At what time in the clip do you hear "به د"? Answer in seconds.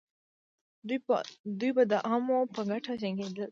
1.75-1.93